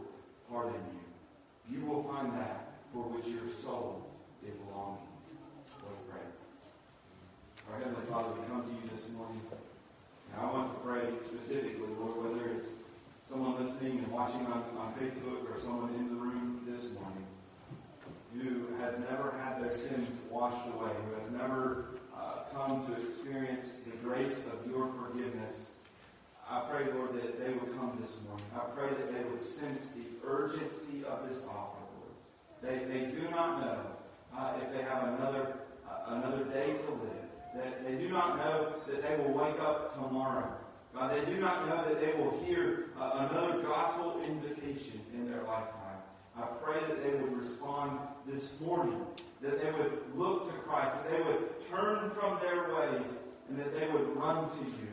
[0.49, 1.77] pardon you.
[1.77, 4.09] You will find that for which your soul
[4.47, 5.07] is longing.
[5.85, 6.19] Let's pray.
[7.71, 9.41] Our Heavenly Father, we come to you this morning.
[10.33, 12.69] And I want to pray specifically, Lord, whether it's
[13.23, 17.25] someone listening and watching on, on Facebook or someone in the room this morning
[18.33, 23.79] who has never had their sins washed away, who has never uh, come to experience
[23.85, 25.71] the grace of your forgiveness.
[26.49, 28.45] I pray, Lord, that they would come this morning.
[28.55, 32.13] I pray that they would sense the urgency of this offer, Lord.
[32.61, 33.79] They, they do not know
[34.37, 35.57] uh, if they have another,
[35.89, 37.11] uh, another day to live.
[37.53, 40.55] That they do not know that they will wake up tomorrow.
[40.95, 45.43] God, they do not know that they will hear uh, another gospel invitation in their
[45.43, 45.80] lifetime.
[46.37, 49.05] I pray that they would respond this morning,
[49.41, 53.19] that they would look to Christ, that they would turn from their ways,
[53.49, 54.91] and that they would run to you,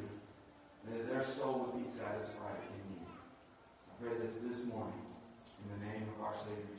[0.84, 3.07] and that their soul would be satisfied in you.
[3.07, 5.01] I pray this this morning
[5.62, 6.78] in the name of our Savior.